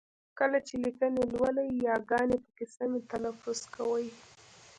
کله 0.39 0.57
چې 0.67 0.73
لیکني 0.83 1.23
لولئ 1.33 1.69
ی 1.79 1.81
ګاني 2.09 2.37
پکې 2.43 2.65
سمې 2.75 2.99
تلفظ 3.11 3.59
کوئ! 3.75 4.07